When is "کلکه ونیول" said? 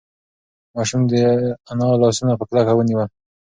2.49-3.07